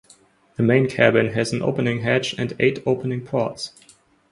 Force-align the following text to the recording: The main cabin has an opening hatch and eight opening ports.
The 0.55 0.63
main 0.63 0.89
cabin 0.89 1.27
has 1.33 1.53
an 1.53 1.61
opening 1.61 1.99
hatch 1.99 2.33
and 2.33 2.55
eight 2.59 2.81
opening 2.87 3.21
ports. 3.23 3.71